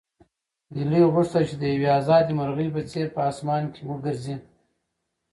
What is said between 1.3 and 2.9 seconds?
چې د یوې ازادې مرغۍ په